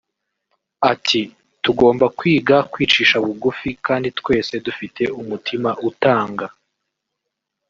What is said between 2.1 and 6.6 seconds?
kwiga kwicisha bugufi kandi twese dufite umutima utanga